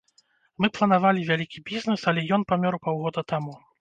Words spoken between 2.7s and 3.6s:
паўгода таму.